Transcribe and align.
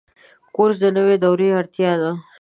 کورس 0.55 0.77
د 0.83 0.85
نوي 0.97 1.15
دورې 1.23 1.49
اړتیا 1.59 1.91
ده. 2.01 2.11